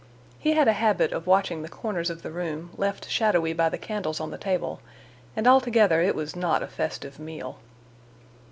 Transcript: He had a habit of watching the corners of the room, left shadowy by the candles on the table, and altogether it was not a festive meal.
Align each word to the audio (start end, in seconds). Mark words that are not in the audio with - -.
He 0.39 0.53
had 0.53 0.67
a 0.67 0.73
habit 0.73 1.11
of 1.11 1.27
watching 1.27 1.61
the 1.61 1.69
corners 1.69 2.09
of 2.09 2.23
the 2.23 2.31
room, 2.31 2.71
left 2.75 3.07
shadowy 3.07 3.53
by 3.53 3.69
the 3.69 3.77
candles 3.77 4.19
on 4.19 4.31
the 4.31 4.37
table, 4.39 4.81
and 5.35 5.45
altogether 5.47 6.01
it 6.01 6.15
was 6.15 6.35
not 6.35 6.63
a 6.63 6.67
festive 6.67 7.19
meal. 7.19 7.59